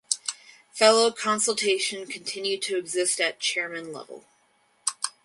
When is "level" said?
3.93-4.25